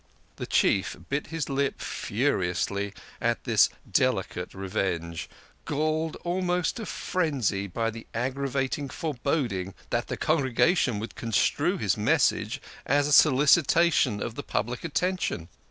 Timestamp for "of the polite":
14.23-14.83